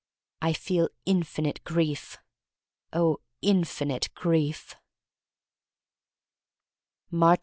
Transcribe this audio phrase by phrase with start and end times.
[0.41, 2.17] I feel Infinite Grief.
[2.91, 4.73] Oh, Infinite Grief
[7.13, 7.37] Aatcb 2.